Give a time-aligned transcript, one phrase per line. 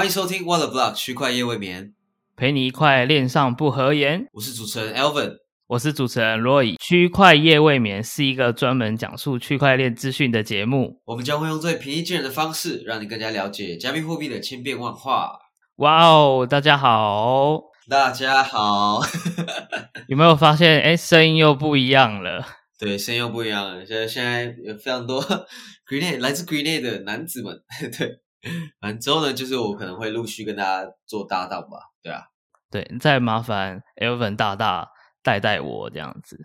[0.00, 1.92] 欢迎收听 What a Block 区块夜未眠，
[2.34, 4.24] 陪你一块恋上不合言。
[4.32, 5.34] 我是主持人 Alvin，
[5.66, 6.74] 我是主持人 Roy。
[6.78, 11.02] 区块夜未眠是一个专门讲述区块链资讯的节目。
[11.04, 15.38] 我们将会用最平易近人的方式，让你更加了解加密货币的千变万化。
[15.76, 19.02] 哇哦，大家好，大家好，
[20.08, 20.80] 有没有发现？
[20.80, 22.42] 哎，声音又不一样了。
[22.78, 23.84] 对，声音又不一样了。
[23.84, 25.22] 现在现在有非常多
[25.86, 27.54] Green 来自 Green 的男子们，
[27.98, 28.20] 对，
[28.80, 31.78] 反正之后呢，就是我可能会陆续跟大家做搭档吧。
[32.02, 32.22] 对啊，
[32.70, 34.88] 对，再麻烦 Elvin 大大
[35.22, 36.38] 带带我这样子。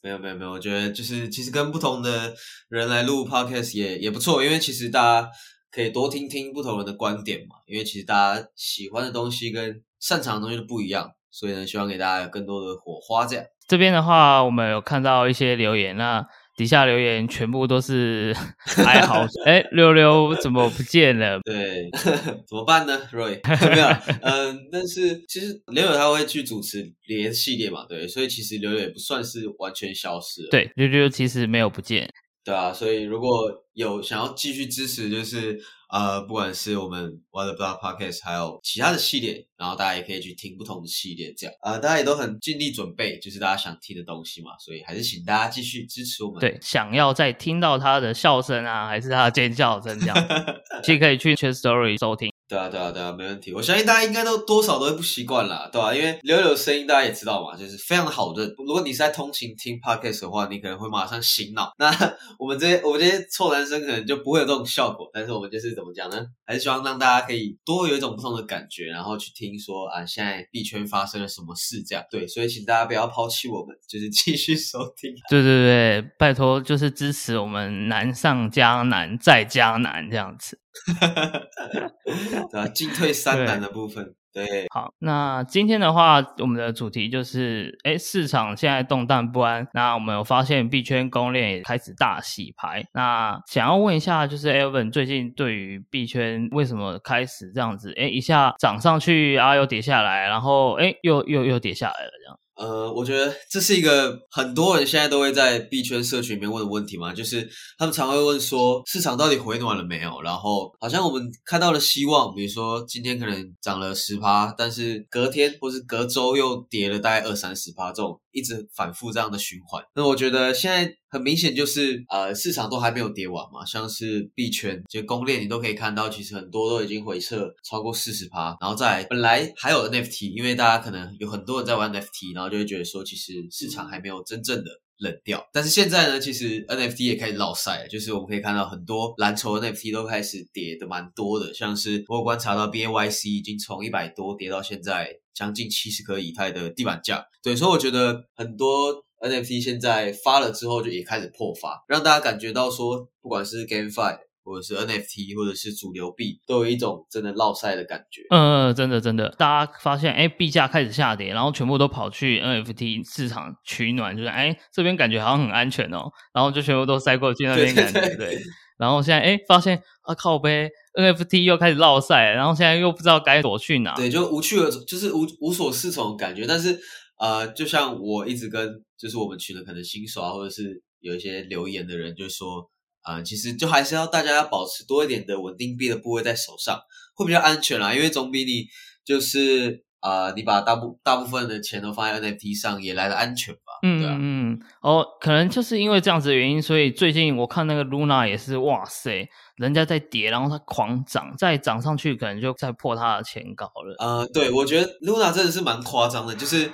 [0.00, 2.34] 没有没有没有，我觉得就是其实跟不同的
[2.68, 5.30] 人来录 Podcast 也也不错，因为其实大家
[5.70, 7.56] 可以多听听不同人的观点嘛。
[7.66, 13.44] 因为其实大家喜欢的东西跟擅长的东西都不一样，所以呢，希望给大家有更多的火花这样。
[13.66, 16.26] 这边的话，我们有看到一些留言，那
[16.58, 18.34] 底下留言全部都是
[18.84, 19.24] 哀嚎。
[19.46, 21.38] 哎，溜溜怎么不见了？
[21.44, 21.88] 对，
[22.48, 23.38] 怎么办呢？Roy
[23.70, 23.86] 没有，
[24.22, 30.48] 嗯，但是其实刘柳他会去主持连系列嘛，对，所以其实刘柳也不算是完全消失了。
[30.50, 32.12] 对，溜溜其实没有不见。
[32.48, 35.60] 对啊，所以如果有想要继续支持，就是
[35.90, 46.40] 呃，不管是我们 What the Block Podcast，还有其他的系列，然后大家也可以去听不同的系列，这样呃，大家也都很尽力准备，就是大家想听的东西嘛，所以还是请大家继续支持我们。
[46.40, 50.16] 对，想要再听到他的笑声啊，还是他的尖叫声这样，
[50.82, 52.32] 其实可以去 Chat Story 收听。
[52.48, 53.52] 对啊，对啊，对啊，没问题。
[53.52, 55.94] 我相信大家应该都多少都会不习惯啦，对吧？
[55.94, 58.48] 因为柳柳声音大家也知道嘛，就是非常好认。
[58.56, 61.70] 如果你是在通勤听 podcast 的话，你可能会马上醒脑。
[61.78, 61.90] 那
[62.38, 65.10] 我们这些我们这些臭男生可能就不会有这种效果。
[65.12, 66.24] 但是我们就是怎么讲呢？
[66.46, 72.02] 还是希望让大家可以多有一种不同的感觉，然后去听说啊，现在币圈发生了什么事这样。
[72.10, 75.12] 对，所以请大家不要抛弃我们，就是继续收听。
[75.28, 80.58] 对对对，拜托，就是支持我们难上加难再加难这样子。
[82.50, 84.14] 对啊，进退三难的部分。
[84.30, 89.66] 对，好，那今天的话，我们的主题就是，哎，市场现在动荡不安。
[89.72, 92.84] 那我们有发现币圈公链也开始大洗牌。
[92.92, 97.92] 那想要问一下，就是 Elvin 最近对于币圈为什么开始这样子？
[97.96, 102.38] 哎，一下涨上去啊，又跌下来，然后哎，又又又跌下来了，这样。
[102.58, 107.48] 呃，我觉得这是一个很多人现在都会在币圈社群里面问的问题嘛，就是
[107.78, 110.20] 他们常会问说，市场到底回暖了没有？
[110.22, 119.80] 然后好像我们看到了希望，比如说今天可能涨了十趴，但是隔天或是隔周又跌了大概二三十趴，这种一直反复这样的循环。
[119.94, 135.42] 那我觉得现在很明显就是，呃，市场都还没有跌完嘛，像是币圈，就公链你都可以看到，其实很多都已经回撤超过四十趴，然后再本来还有 NFT，因为大家可能有很多人在玩 NFT，然后就会觉得说，其实市场还没有真正的冷掉。
[135.52, 147.24] 但是现在呢，其实 NFT 也开始落赛了，就是我们可以看到很多蓝筹 NFT 都开始跌的蛮多的，像是我观察到 BAYC 已经从一百多跌到现在将近七十颗以太的地板价。
[147.42, 154.18] 对，所以我觉得很多 NFT 现在发了之后就也开始破发，让大家感觉到说，不管是 GameFi。
[154.48, 158.22] 或者是 NFT，或者是主流币，都有一种真的落赛的感觉。
[158.30, 168.38] 嗯，真的真的，大家发现，哎，币价开始下跌，然后全部都跑去 NFT 市场取暖，就是，哎，这边感觉好像很安全哦，然后就全部都塞过去那边感觉，对。
[168.78, 176.46] 然后现在，哎，发现啊靠呗，NFT 又开始落赛，然后现在又不知道该躲去哪，对，就无趣而就是无无所适从的感觉。
[176.46, 176.80] 但是，
[177.18, 182.70] 呃，就像我一直跟就是我们群的可能新手啊，或者是有一些留言的人，就说。
[183.02, 186.78] 啊，其实就还是要大家要保持多一点的稳定币的部位在手上，
[187.14, 187.94] 会比较安全啦。
[187.94, 188.66] 因为总比你
[189.02, 193.78] 就是啊，你把大部大部分的钱都放在 NFT 上也来的安全吧。
[193.82, 199.26] 嗯嗯，哦，可能就是因为这样子的原因，所以最近我看那个 Luna 也是，哇塞，
[199.56, 203.96] 人家在跌，然后它狂涨，再涨上去可能就再破它的前高了。
[204.00, 206.70] 呃，对，我觉得 Luna 真的是蛮夸张的，就是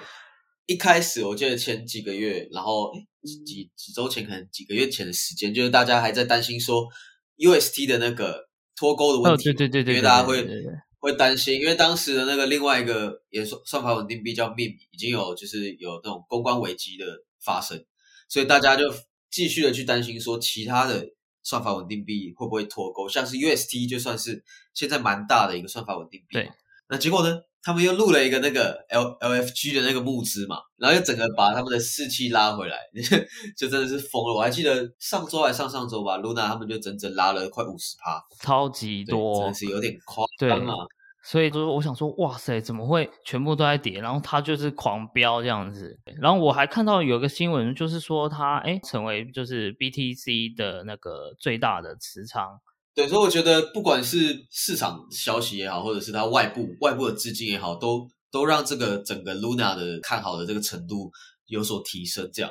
[0.67, 2.93] 一开始我记得前几个月，然后。
[3.25, 6.87] 几几周前，可能几个月前的时间，就是大家还在担心说
[7.39, 10.47] UST 的那个脱钩的问题，对对对对，因为大家会
[10.99, 17.07] 会担心，因为当时的那个另外一个也算算法稳定币叫 MIM，已经有就是有那种公关危机的
[17.43, 17.83] 发生，
[18.29, 18.93] 所以大家就
[19.31, 21.09] 继续的去担心说其他的
[21.43, 24.45] 算法稳定币会不会脱钩，像是 UST 就算是
[24.75, 26.53] 现在蛮大的一个算法稳定币，对，
[26.91, 27.41] 那结果呢？
[27.65, 32.77] 他们又录了一个那个 L L F G 的那个募资嘛，然后又整个把他们的士气拉回来，
[33.57, 34.35] 就真的是疯了。
[34.35, 40.75] 我还记得上周还上上周吧，Luna 他们就整整拉了快五十趴，超级多，真的是有点夸张啊。
[41.27, 43.99] 所以就是我想说，哇塞，怎么会全部都在跌？
[43.99, 45.99] 然后他就是狂飙这样子。
[46.21, 52.61] 然后我还看到有个新闻，就是说他哎成为就是 B T C 的那个最大的持仓。
[52.95, 61.11] 对，所以我觉得不管是市场消息也好，或者是它外部外部的资金也好，都都让这个整个 Luna 的看好的这个程度
[61.47, 62.31] 有所提升。
[62.33, 62.51] 这样，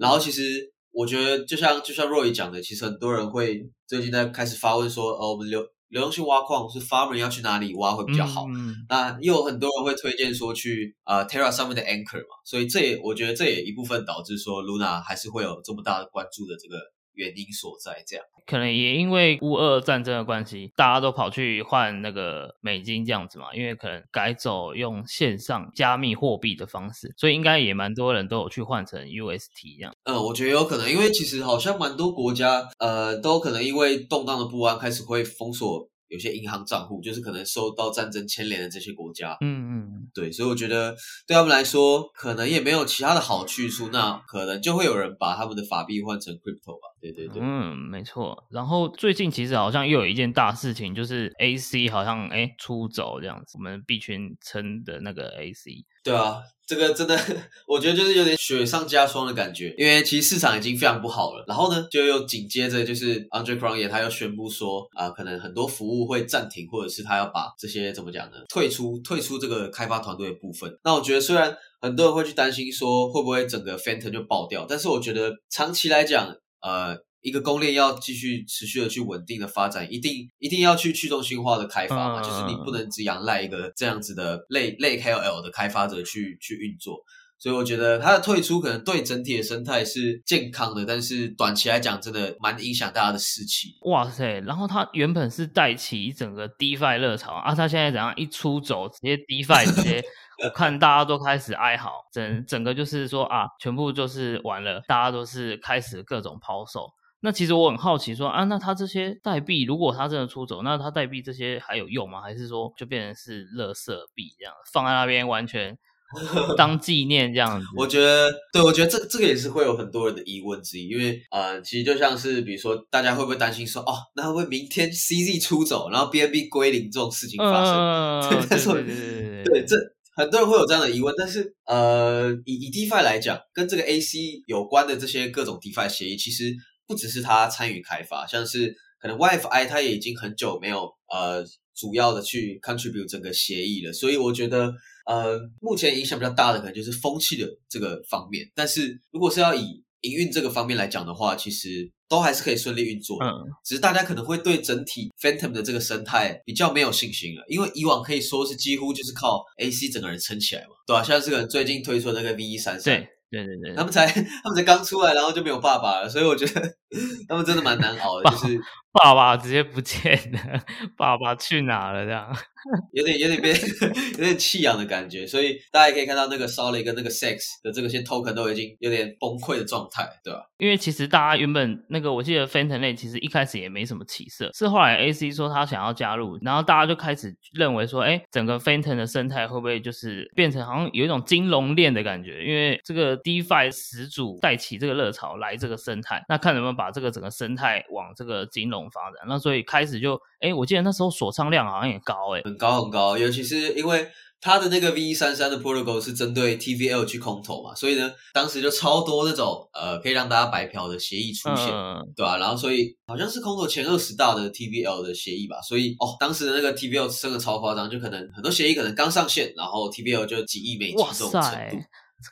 [0.00, 0.42] 然后其实
[0.90, 8.46] 我觉得就像就像 Roy 讲的，其实很多人会最近在开始发问说，哦，我们流流动性挖矿是 Farmer 要去哪里挖会比较好？
[8.48, 16.80] 嗯那又有很多人会推荐说去呃 Terra 上面的 Anchor 嘛，所以这也我觉得这也一部分导致说 Luna 还是会有这么大的关注的这个
[17.14, 18.02] 原因所在。
[18.06, 29.94] 这样，可能也因为乌俄战争的关系，大家都跑去换那个美金这样子嘛，因为可能改走用线上加密货币的方式，所以应该也蛮多人都有去换成 UST 这样。
[30.04, 39.36] 嗯，我觉得有可能，因为其实好像蛮多国家呃都可能因为动荡的不安开始会封锁有些银行账户，就是可能受到战争牵连的这些国家。
[39.40, 40.94] 嗯嗯，对，所以我觉得
[41.26, 46.93] 对他们来说，可能也没有其他的好去处，那可能就会有人把他们的法币换成 crypto 吧。
[47.12, 47.42] 对对对。
[47.42, 48.46] 嗯，没错。
[48.50, 55.84] 然后最近其实好像又有一件大事情，就是 AC 好像哎出走这样子，我们币圈称的那个 AC。
[56.02, 56.36] 对啊，
[56.66, 57.18] 这个真的，
[57.66, 61.44] 我觉得就是有点雪上加霜的感觉，因为其实市场已经非常不好了。
[61.46, 70.78] 然后呢，就又紧接着就是 Andre Cronje 他又宣布说，啊、可能很多服务会暂停，或者是他要把这些怎么讲呢，退出退出这个开发团队的部分。
[70.84, 76.34] 那我觉得虽然很多人会去担心说会不会整个 Phantom 就爆掉，但是我觉得长期来讲，
[76.64, 76.96] 呃。
[77.26, 86.98] 一个公链要继续持续的去稳定的发展，一定一定要去去中心化的开发嘛，嗯就是你不能只仰赖一个这样子的类类 KOL 的开发者去去运作。
[87.38, 93.68] 所以我觉得它的退出可能对整体的生态是健康的，但是短期来讲真的蛮影响大家的士气。
[93.86, 94.40] 哇塞！
[94.46, 100.02] 然后它原本是带起一整个 DeFi 热潮啊，它现在怎样一出走，直接 DeFi 直接，
[100.42, 106.88] 我看大家都开始哀嚎，整整个就是说啊，全部就是完了，大家都是开始各种抛售。
[107.20, 112.20] 那其实我很好奇说啊，那他这些代币，如果他真的出走，那他代币这些还有用吗？
[112.20, 115.78] 还是说就变成是垃圾币这样放在那边完全
[116.58, 117.66] 当纪念这样子？
[117.78, 128.28] 我觉得，对我觉得这这个也是会有很多人的疑问之一，因为呃，其实就像是比如说，大家会不会担心说，哦，那会不会明天 CZ 出走，然后 BNB 归零这种事情发生？
[128.28, 129.76] 对对对对对，这
[130.16, 136.54] 很多人会有这样的疑问，但是呃，以以 DeFi 来讲，跟这个 AC 有关的这些各种 DeFi 协议，其实
[136.86, 141.44] 不只是他参与开发，像是可能 YFI 他也已经很久没有呃
[141.74, 144.72] 主要的去 contribute 整个协议了，所以我觉得
[145.06, 153.26] 呃目前影响比较大的可能就是风气的这个方面，但是如果是要以营运这个方面来讲的话，其实都还是可以顺利运作的。
[153.26, 153.32] 嗯，
[153.64, 162.94] 只是大家可能会对整体 Phantom 的这个生态比较没有信心了，因为以往可以说是几乎就是靠 AC 整个人撑起来嘛，对吧、像这个人最近推出的那个 V 一三三，
[163.30, 166.60] 对对对对他，们才他们才刚出来，然后就没有爸爸了，所以我觉得
[167.26, 168.60] 他们真的蛮难熬的， 就是
[169.02, 170.60] 爸爸直接不见了，
[170.96, 172.04] 爸爸去哪了？
[172.04, 172.32] 这样，
[172.94, 192.44] 有点有点被有点弃养的感觉，所以大家也可以看到那个 Solid 跟那个 Sex 的这个些 token 都已经有点崩溃的状态，对吧、因为其实大家原本那个，我记得 Phantom 类其实一开始也没什么起色，是后来 AC 说他想要加入，然后大家就开始认为说，哎，整个 Phantom 的生态会不会就是变成好像有一种金融链的感觉？
[192.44, 199.24] 因为这个 DeFi 始祖带起这个热潮来这个生态，那看能不能把这个整个生态往这个金融发展。
[199.28, 204.06] 那所以开始就，哎，我记得那时候锁仓量好像也高，哎，很高很高，尤其是因为
[204.40, 221.78] 它的那个 V 一三三的 protocol 是针对 TVL 去空投嘛，所以呢，当时就超多那种呃可以让大家白嫖的协议出现，嗯，对吧、然后所以好像是空投前二十大的 TVL 的协议吧，所以哦，当时的那个 TVL 升的超夸张，就可能很多协议可能刚上线，然后 TVL 就几亿美金哇这种程度。，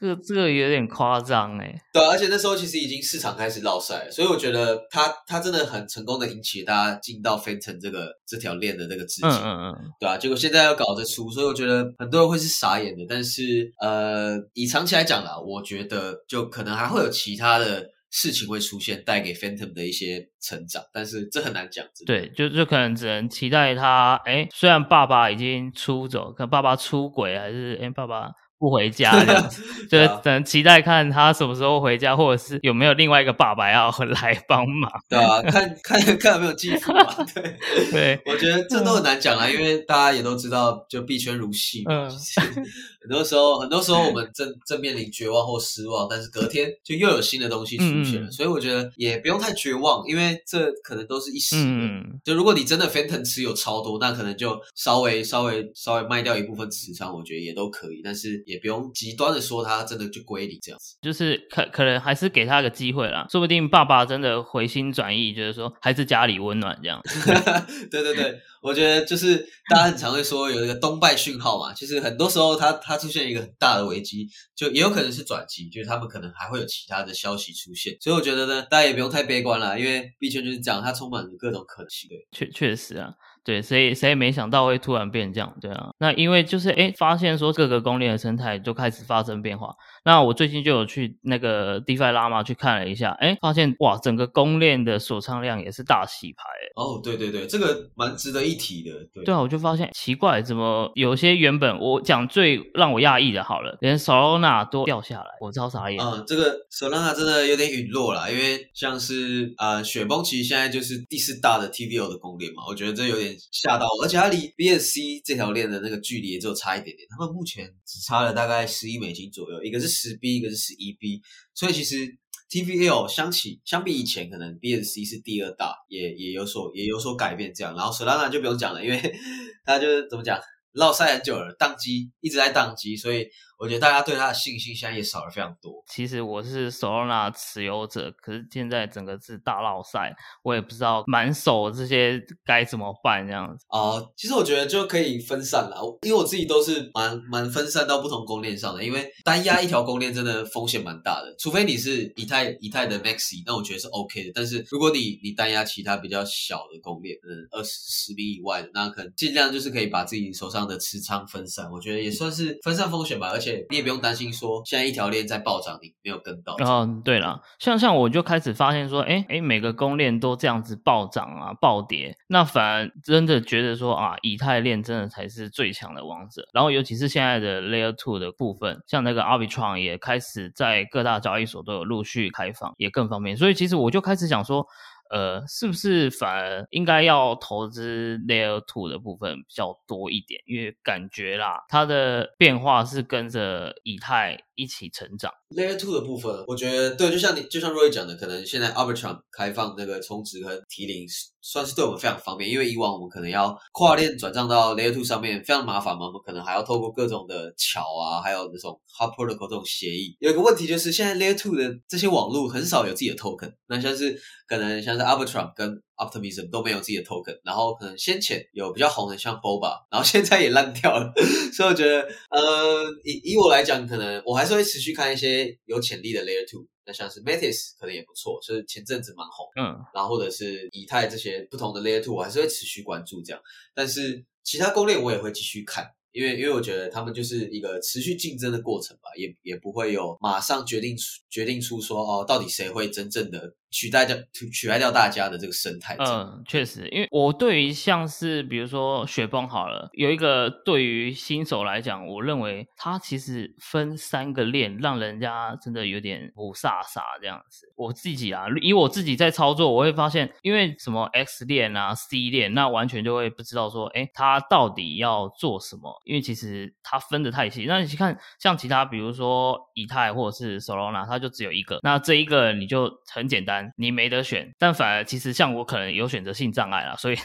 [0.00, 9.30] 这个这个有点夸张，哎，对啊，而且那时候其实已经市场开始落赛了，所以我觉得他他真的很成功的引起大家进到 Phantom 这个这条链的这个资金。
[9.30, 13.04] 嗯嗯嗯，对啊，结果现在又搞得出，所以我觉得很多人会是傻眼的。
[13.08, 21.84] 但是呃，以长期来讲啦，我觉得就可能还会有其他的事情会出现，带给 Phantom 的一些成长，但是这很难讲。
[22.06, 28.30] 对，就就可能只能期待他，哎，虽然爸爸已经出走，可能爸爸出轨，还是哎爸爸
[28.62, 33.90] 不回家 这样子，就是对啊只能期待看他什么时候回家，或者是有没有另外一个爸爸要
[34.22, 34.88] 来帮忙。
[35.08, 37.04] 对啊，看 看看有没有继父嘛。
[37.34, 37.56] 对，
[37.90, 42.06] 对，我觉得这都很难讲啦，因为大家也都知道，就币圈如戏嘛。
[42.08, 42.64] 嗯
[43.02, 51.62] 很多时候，很多时候我们正正面临绝望或失望，但是隔天就又有新的东西出现了，所以我觉得也不用太绝望，因为这可能都是一时的。
[51.64, 60.96] 嗯，就如果你真的 Phantom 持有超多，那可能就稍微稍微稍微卖掉一部分持仓，我觉得也都可以，但是也也不用极端的说他真的就归你这样子。
[61.00, 67.00] 就是可可能还是给他个机会啦，说不定爸爸真的回心转意，就是说还是家里温暖这样。
[67.90, 69.38] 对对对，我觉得就是
[69.68, 77.96] 大家很常会说有一个东败讯号嘛，其实很多时候它它出现一个很大的危机，就也有可能是转机，就是他们可能还会有其他的消息出现。
[78.00, 82.08] 所以我觉得呢，大家也不用太悲观了，因为币圈就是这样，它充满了各种可能性。
[82.08, 83.12] 对，确确实啊。
[83.44, 85.90] 对，谁谁也没想到会突然变这样，对啊。
[85.98, 89.74] 那因为就是哎，发现说各个公链的生态就开始发生变化。
[90.04, 96.44] 那我最近就有去那个 DeFi 拉嘛去看了一下，哎，发现哇，整个公链的锁仓量也是大洗牌。
[96.76, 98.90] 哦，对对对，这个蛮值得一提的。
[99.24, 106.00] 对啊，我就发现奇怪，怎么有些原本我讲最让我讶异的，好了，连 Solana 都掉下来，我超傻眼。
[106.00, 113.36] 嗯，这个 Solana 真的有点陨落了，因为像是呃雪崩，其实现在就是第四大的 TVO 的公链嘛，我觉得这有点。
[113.50, 121.20] 吓到我，而且它离 BSC 这条链的那个距离也只有差一点点，他们目前只差了大概十亿美金左右，一个是十 B，一个是十一 B，
[121.54, 122.16] 所以其实
[122.52, 129.00] TVL 相起相比以前，可能 BNC 是第二大，也也有所也有所改变这样，然后 Sora 就不用讲了，因为
[129.64, 130.38] 它就是怎么讲，
[130.72, 133.26] 绕赛很久了，宕机一直在宕机，所以。
[133.62, 135.72] 我觉得大家对他的信心现在也少了非常多。
[135.86, 143.64] 其实我是 Solana 持有者，可是现在整个是大闹赛，我也不知道满手这些该怎么办这样子。
[143.68, 154.32] 哦，其实我觉得就可以分散了，因为我自己都是蛮蛮分散到不同公链上的，因为单压一条公链真的风险蛮大的，除非你是以太以太的 Maxi，那我觉得是 OK 的。
[154.34, 163.51] 但是如果你你单压其他比较小的公链，嗯，二十十米以外的，那可能尽量就是可以把自己手上的持仓分散，我觉得也算是分散风险吧，而且。
[163.70, 166.56] 你也不用担心说现在一条链在暴涨，你没有跟到。
[166.64, 176.48] 嗯，对了，像像我就开始发现说，哎哎，每个公链都这样子暴涨啊、暴跌，那反而真的觉得说啊，以太链真的才是最强的王者。
[176.52, 183.36] 然后尤其是现在的 Layer Two 的部分，像那个 Arbitrum 也开始在各大交易所都有陆续开放，也更方便。
[183.36, 184.66] 所以其实我就开始想说。
[185.12, 190.40] 呃，是不是反而应该要投资 Layer Two 的部分比较多一点？
[190.46, 195.30] 因为感觉啦，它的变化是跟着以太一起成长。
[195.54, 201.06] Layer Two 的部分，我觉得对，就像你就像 Roy 讲的，可能现在 Arbitrum 开放那个充值和提领，
[201.40, 202.50] 算是对我们非常方便。
[202.50, 210.16] 因为以往我们可能要跨链转账到 Layer Two 上面非常麻烦嘛，我们可能还要透过各种的桥啊，还有那种 Hard Protocol 这种协议。
[210.20, 221.12] 有一个问题就是，现在 Layer Two 的这些网络很少有自己的 token，那像是可能像是 Arbitrum 跟 Optimism 都没有自己的 token，然后可能先前有比较红的像 Boba， 然后现在也烂掉了。
[221.54, 225.42] 所以我觉得，呃，以以我来讲，可能我还是会持续看一些。
[225.66, 233.40] 有潜力的 Layer Two，那像是 Metis 可能也不错，就是前阵子蛮红，嗯，然后或者是以太这些不同的 Layer Two，我还是会持续关注这样。
[233.74, 243.54] 但是其他攻略我也会继续看，因为因为我觉得他们就是一个持续竞争的过程吧，也也不会有马上决定出决定出说哦，到底谁会真正的。
[243.72, 245.96] 取代掉取取代掉大家的这个生态。
[245.98, 257.72] 嗯，确实，因为我对于像是比如说雪崩好了，有一个对于新手来讲，我认为它其实分三个链，让人家真的有点不飒飒这样子。
[257.74, 266.00] 我自己啊，以我自己在操作，我会发现，因为什么 X 链啊、C 链，那完全就会不知道说，哎，它到底要做什么？
[266.04, 267.64] 因为其实它分的太细。
[267.66, 273.61] 那你去看像其他，比如说以太或者是 Solana，它就只有一个，那这一个你就很简单。
[273.76, 277.16] 你没得选，但反而其实像我可能有选择性障碍啦，所以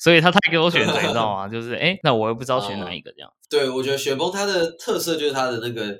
[0.00, 1.46] 所以他太给我选择，你知道吗？
[1.50, 3.30] 就是哎，那我又不知道选哪一个这样。
[3.48, 5.96] 对，我觉得雪崩它的特色就是它的那个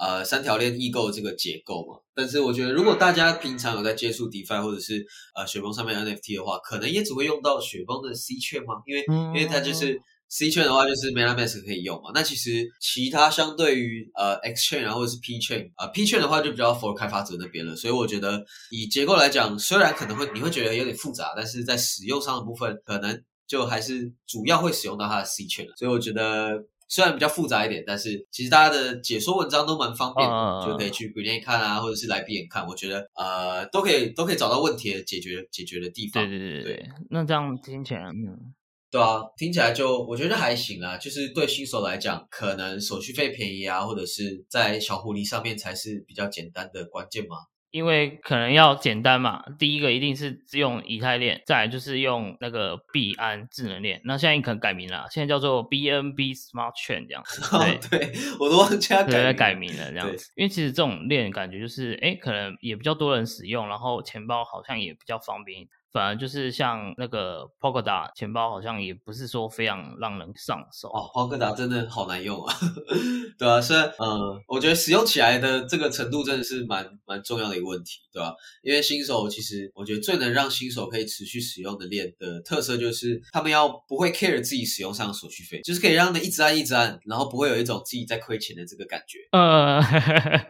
[0.00, 2.00] 呃三条链异构这个结构嘛。
[2.14, 8.74] 但是我觉得如果大家平常有在接触 DeFi 或者是呃雪崩上面 NFT 的话，可能也只会用到雪崩的 C 券吗？
[8.86, 10.00] 因为因为它就是。
[10.28, 12.10] C 券的话就是 MetaMask 可以用嘛？
[12.14, 17.74] 那其实其他相对于呃 X 券然后或者是 P 券啊，P 券的话就比较 for 开发者那边了。
[17.74, 30.28] 所以我觉得以结构来讲，虽然可能会你会觉得有点复杂，但是在使用上的部分可能就还是主要会使用到它的 C 券所以我觉得虽然比较复杂一点，但是其实大家的解说文章都蛮方便，
[30.66, 32.66] 就可以去 Green 看啊，或者是来闭眼看。
[32.66, 36.22] 我觉得呃都可以都可以找到问题的解决解决的地方。
[36.28, 38.52] 对对对对，那这样听起来嗯。
[38.90, 47.36] 对啊，听起来就我觉得还行啊，就是对新手来讲，可能手续费便宜啊，或者是在小狐狸上面才是比较简单的关键嘛。
[47.70, 54.00] 因为可能要简单嘛，第一个一定是用以太链，再来就是用那个币安智能链。
[54.04, 57.22] 那现在可能改名了，现在叫做 BNB Smart Chain 这样。
[57.90, 60.32] 对，对我都忘记改改名了这样子。
[60.34, 65.68] 因为其实这种链感觉就是，哎，可能也比较多人使用，然后钱包好像也比较方便。
[65.92, 70.88] 反而就是像那个 Polkadot 钱包，好像也不是说非常让人上手。
[70.88, 72.54] 哦，Polkadot 真的好难用啊，
[73.38, 78.34] 对啊，虽然嗯，我觉得使用起来的这个程度真的是蛮蛮重要的一个问题，对吧？
[78.62, 89.18] 因为新手其实我觉得最能让新手可以持续使用的链的特色就是他们要不会 care 自己使用上的手续费，就是可以让他们一直按一直按，然后不会有一种自己在亏钱的这个感觉。
[89.32, 89.80] 呃，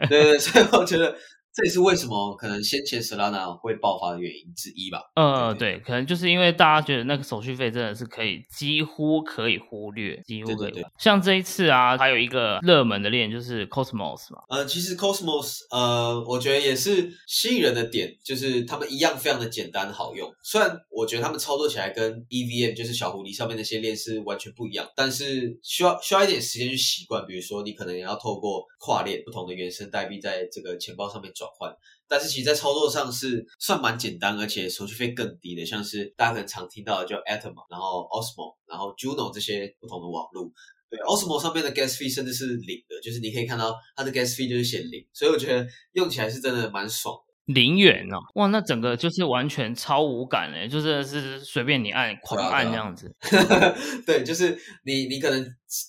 [0.08, 1.16] 对对，所以我觉得。
[1.58, 5.02] 这也是为什么可能先前 Solana 会爆发的原因之一吧。
[5.16, 10.86] 呃，对，可能就是因为大家觉得那个手续费真的是可以几乎可以忽略，几乎可以。
[11.00, 14.40] 像这一次啊，还有一个热门的链就是 Cosmos 嘛。
[14.48, 20.32] 呃，其实 Cosmos 呃，我觉得也是吸引人的点，就是他们一样非常的简单好用。
[20.44, 27.26] 虽然我觉得他们操作起来跟 EVM 就是小狐狸上面那些链是完全不一样，但是需要需要一点时间去习惯。
[27.26, 31.47] 比如说你可能也要透过跨链不同的原生代币在这个钱包上面转。
[31.56, 31.72] 换，
[32.08, 40.50] 但是其实，在操作上是算蛮简单，而且手续费更低的，像是大家可能常听到的叫 Atom，然后 Osmo，然后 Juno 这些不同的网络。
[40.90, 47.14] 对，Osmo 上面的 Gas fee 甚至是零的，就是你可以看到它的 Gas fee 就是显零，所以我觉得用起来是真的蛮爽。
[47.48, 53.10] 零元哦，哇，那整个就是完全超无感嘞，就是是随便你按狂按这样子。
[54.04, 55.46] 对，就是你你可能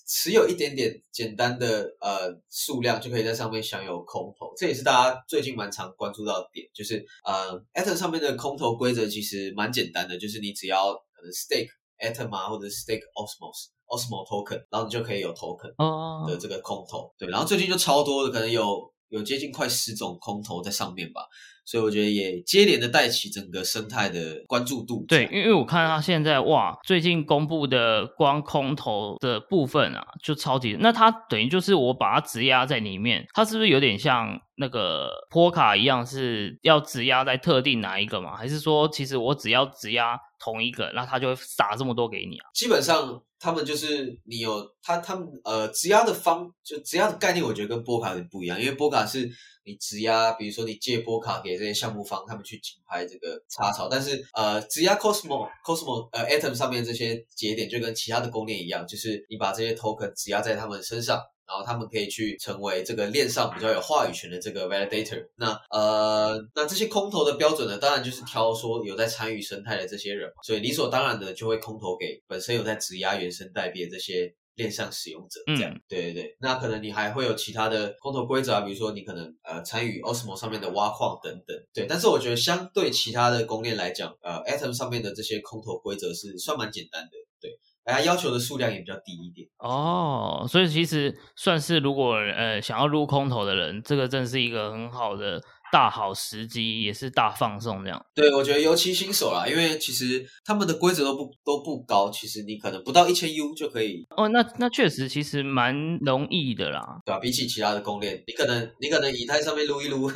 [0.08, 6.66] 持有一点点简单的呃数量，就可以在上面享有空投，这也是大家最近蛮常关注到的点。
[6.74, 11.68] 就是呃，Atom 上面的空投规则其实蛮简单的，就是你只要可能 stake
[12.00, 17.14] Atom 啊，或者 stake Osmos Osmo token，然后你就可以有 token 的这个空投。
[17.18, 18.90] 对，然后最近就超多的，可能有。
[19.10, 21.28] 有接近快十种空投在上面吧，
[21.70, 25.06] 所以我觉得也接连的带起整个生态的关注度。
[25.08, 30.76] 对，因为我看它现在哇，最近公布的光空投的部分啊，就超级。
[30.80, 38.36] 那它等于就是我把它质押在里面，它是不是有点像那个波卡一样，是要质押在特定哪一个嘛？
[38.36, 42.50] 还是说其实我只要质押同一个，那它就会撒这么多给你啊？
[42.56, 43.22] 基本上。
[43.42, 49.30] 他们就是你有他他们呃质押的方就质押的概念，我觉得跟波卡有点不一样，因为波卡是
[49.64, 61.22] 你质押，比如说你借波卡给这些项目方，他们去竞拍这个插槽，但是呃质押 Cosmo Cosmo 呃 Atom 上面这些节点就跟其他的公链一样，就是你把这些 token 质押在他们身上。
[61.50, 65.20] 然后他们可以去成为这个链上比较有话语权的这个 validator。
[65.36, 75.40] 那呃，那这些空投的标准呢，当然就是挑说有在参与生态的这些人，所以理所当然的就会空投给本身有在质押原生代币的这些链上使用者。
[75.58, 76.38] 这样，对对对。
[76.40, 81.58] 那可能你还会有其他的空投规则啊，比如说你可能呃参与 Osmo 上面的挖矿等等。
[81.74, 87.12] 对，但是我觉得相对其他的公链来讲，呃，Atom 上面的这些空投规则是算蛮简单的。
[87.42, 87.58] 对。
[87.86, 95.42] 它要求的数量也比较低一点哦，所以其实算是如果呃想要入空投的人，这个正是一个很好的。
[95.72, 104.28] 大好时机也是大放送这样，对我觉得尤其新手啦，因为其实他们的规则都不都不高，其实你可能不到一千 U 就可以哦。
[104.30, 107.20] 那那确实其实蛮容易的啦，对吧？
[107.20, 110.12] 比起其他的公链，你可能你可能以太上面撸一撸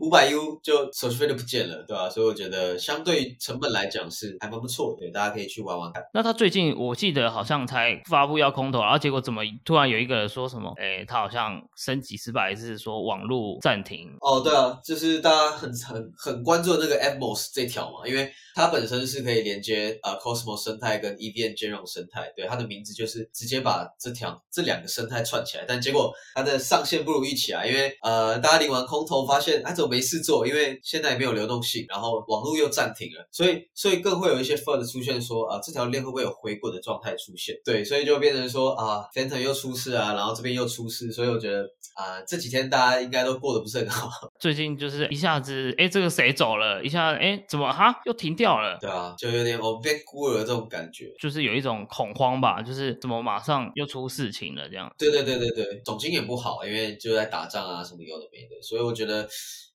[0.00, 2.08] 五百 U 就手续费就不见了，对吧？
[2.08, 6.02] 所以我觉得相对成本来讲是还蛮不错，对，大家可以去玩玩看。
[6.14, 10.72] 那他最近我记得好像才发布要空投，然后结果怎么突然有一个人说什么？
[10.78, 14.08] 哎，他好像升级失败，还是说网络暂停？
[14.20, 14.78] 哦，对啊。
[14.86, 37.54] 就是大家很很很关注的那个 Atmos 这条嘛，因为它本身是可以连接呃 Cosmos 生态跟 EVM 兼容生态，对它的名字就是直接把这条这两个生态串起来，但结果它的上线不如预期啊，因为呃大家领完空投发现啊怎么没事做，因为现在也没有流动性，然后网络又暂停了，所以所以更会有一些 FUD 出现说啊这条链会不会有回滚的状态出现？
[37.64, 41.62] 对，所以就变成说啊 Phantom 又出事啊，然后这边又出事，所以我觉得
[41.94, 45.74] 啊这几天大家应该都过得不是很好， 最近就是一下子。
[45.78, 46.82] 哎，这个谁走了？
[46.82, 48.78] 一下，哎，怎么哈又停掉了？
[48.80, 54.92] 对啊，就有点我变孤儿这种感觉，就是有一种恐慌吧，就是怎么马上又出事情了这样。
[54.98, 59.28] 对对对对对，总经也不好，因为就在打仗啊，什么有的没的，所以我觉得。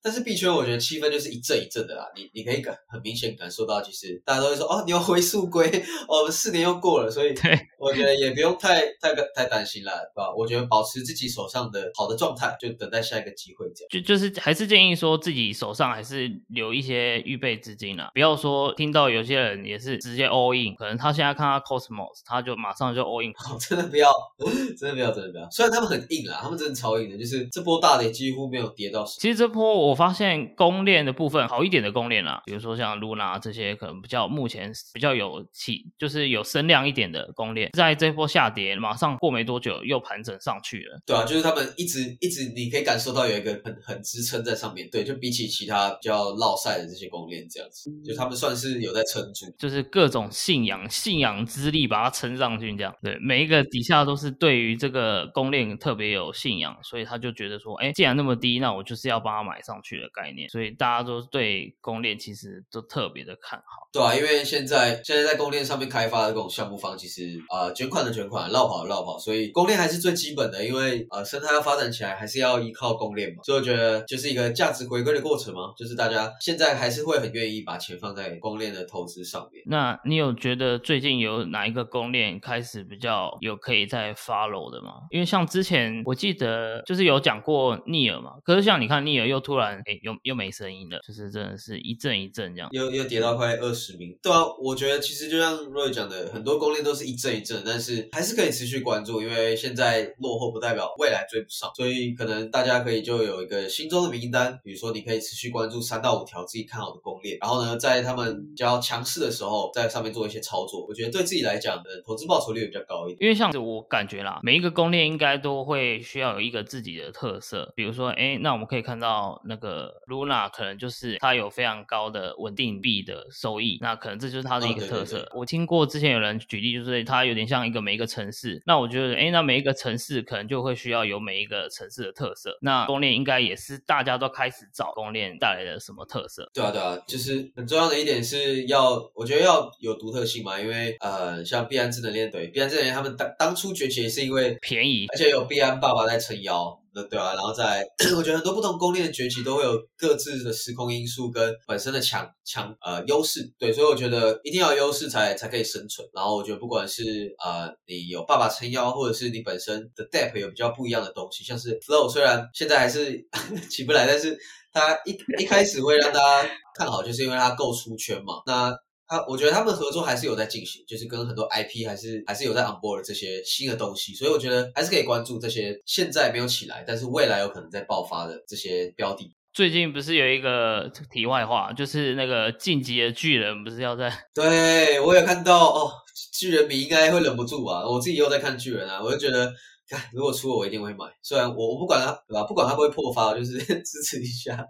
[0.03, 5.69] 但是币圈我觉得气氛就是一阵一阵的啦，你你可以感很明显感受到，其实大家都会说哦，你要回速归，
[6.07, 7.35] 我们四年又过了，所以
[7.77, 10.33] 我觉得也不用太太太担心了，对吧？
[10.35, 13.89] 我觉得保持自己手上的好的状态，就等待下一个机会这样。
[13.91, 24.11] 就就是还是建议说自己手上还是留一些预备资金啦，不要说听到有些人也是直接 all in，可能他现在看到 Cosmos，他就马上就 all in，哦真的不要，
[24.79, 25.47] 真的不要，真的不要。
[25.51, 29.05] 虽然他们很硬啦，他们真的超硬的，就是这波大跌几乎没有跌到。
[29.05, 29.90] 其实这波我。
[29.91, 41.01] 我发现公链的部分好一点的公链啦，比如说像 Luna 这些可能比较目前比较有起，就是有声量一点的公链，在这波下跌马上过没多久又盘整上去了。
[41.05, 44.87] 对啊，就是他们一直一直你可以感受到有一个很很支撑在上面。
[44.89, 49.53] 对，就比起其他比较落赛的这些公链这样子，就他们算是有在撑住。
[49.59, 63.89] 就是各种信仰、信仰之力把它撑上去，这样对每一个底下都是对于这个公链特别有信仰，所以他就觉得说，哎，既然那么低，那我就是要帮他买上去的概念，所以大家都对公链其实都特别的看好。
[63.91, 73.43] 对啊，因为现在现在在公链上面开发的这种项目方，其实呃卷款的卷款，绕跑的绕跑，所以公链还是最基本的，因为呃生态要发展起来，还是要依靠公链嘛。
[73.43, 79.63] 所以我觉得就是一个价值回归的过程嘛，就是大家现在还是会很愿意把钱放在公链的投资上面。
[79.67, 85.01] 那你有觉得最近有哪一个公链开始比较有可以再 follow 的吗？
[85.09, 94.17] 因为像之前我记得就是有讲过逆尔嘛，可是像你看逆尔又突然哎又又没声音了，就是真的是一阵一阵这样，又又跌到快二十名。
[94.21, 113.17] 对啊，我觉得其实就像 Roy 讲的，很多攻略都是一阵一阵，但是还是可以持续关注，因为现在落后不代表未来追不上，所以可能大家可以就有一个心中的名单，比如说你可以持续关注三到五条自己看好的攻略，然后呢，在他们比较强势的时候，在上面做一些操作，我觉得对自己来讲的投资报酬率比较高一点。
[113.21, 119.60] 因为像我感觉啦，每一个攻略应该都会需要有一个自己的特色，比如说，哎，那我们可以看到那个
[120.07, 125.29] Luna 可能就是它有非常高的稳定币的收益，那可能这就是它的一个特色。
[125.35, 132.57] 我听过之前有人举例，就是它有点像一个每一个城市，那我觉得，哎，那每一个城市可能就会需要有每一个城市的特色。
[132.61, 136.49] 那公链应该也是大家都开始找公链带来的什么特色？
[136.53, 146.80] 对啊，对啊，就是很重要的一点是要，我觉得要有独特性嘛，因为呃，像币安智能链对币安智能链他们当当初崛起是因为便宜，而且有币安爸爸在撑腰。
[146.93, 147.85] 那对啊，然后再，
[148.17, 156.05] 我觉得很多不同公链的崛起都会有各自的时空因素跟本身的强强呃优势，对，所以我觉得一定要有优势才才可以生存。
[156.13, 163.25] 然后我觉得不管是呃你有爸爸撑腰，或者是你本身的 depth 有比较不一样的东西，像是 flow 虽然现在还是
[163.69, 164.37] 起不来，但是
[164.73, 168.41] 它一一开始会让大家看好，就是因为它够出圈嘛。
[168.45, 168.75] 那
[169.11, 179.29] 他我觉得他们合作还是有在进行，就是跟很多 IP 还是还是有在 on board 这些新的东西，所以我觉得还是可以关注这些现在没有起来，但是未来有可能在爆发的这些标的。
[179.53, 184.09] 最近不是有一个题外话，就是那个晋级的巨人不是要在？
[184.33, 185.91] 对我有看到哦，
[186.33, 187.85] 巨人迷应该会忍不住吧？
[187.85, 189.51] 我自己又在看巨人啊，我就觉得，
[189.89, 192.43] 看如果出了我一定会买，虽然我我不管他对吧？
[192.43, 194.65] 不管他会不会破发，就是 支持一下。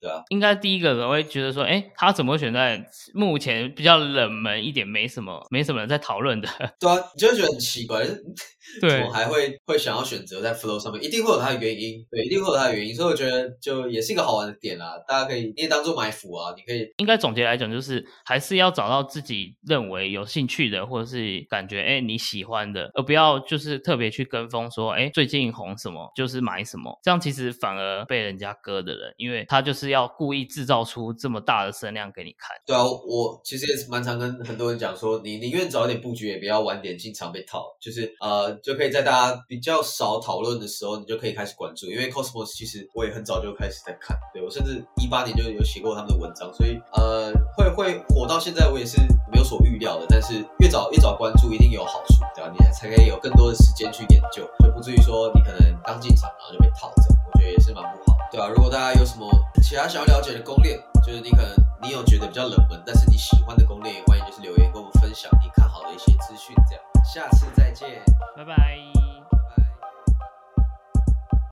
[0.00, 2.84] 对啊，应该第一个人会觉得说，哎，他怎么会选在
[3.14, 6.48] 目前比较冷门一点，没什么没什么人在讨论的？
[6.78, 8.04] 对啊，你就会觉得很奇怪，
[8.80, 29.88] 对，我还会会想要选择在 Flow 上面，一定会有它的原因，对，一定会有它的原因，所以我觉得就也是一个好玩的点啦，大家可以你也当做埋伏啊，你可以应该总结来讲，就是还是要找到自己认为有兴趣的，或者是感觉哎你喜欢的，而不要就是特别去跟风说，哎最近红什么就是买什么，这样其实反而被人家割的人，因为他就是。
[29.88, 32.54] 要故意制造出这么大的声量给你看。
[32.66, 37.74] 对啊，我其实也是蛮常跟很多人讲说，你宁愿早点布局，也不要晚点经常被套。
[37.80, 41.86] 就是呃，就可以在大家比较少讨论的时候，你就可以开始关注。
[41.86, 49.00] 因为 Cosmos 其实我也很早就开始在看，对我甚至一八年就有写过他们的文章，所以呃，会会火到现在，我也是
[49.32, 50.06] 没有所预料的。
[50.08, 52.52] 但是越早越早关注，一定有好处，对吧？
[52.52, 57.17] 你才可以有更多的时间去研究，就不至于说你可能刚进场然后就被套着。
[57.38, 58.48] 我觉得也是蛮不好，对啊？
[58.48, 59.30] 如果大家有什么
[59.62, 66.56] 其他想要了解的攻略，就是你可能你有觉得比较冷门，但是你喜欢的攻略，也欢迎就是留言跟我们分享你看好的一些资讯。
[66.68, 68.02] 这样，下次再见，
[68.36, 68.76] 拜拜。